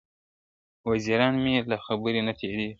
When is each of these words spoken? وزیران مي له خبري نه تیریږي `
وزیران 0.89 1.33
مي 1.43 1.53
له 1.69 1.77
خبري 1.85 2.21
نه 2.27 2.33
تیریږي 2.39 2.67
` 2.67 2.69